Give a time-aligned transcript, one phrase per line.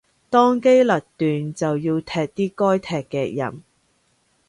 [0.31, 3.61] 當機立斷就要踢啲該踢嘅人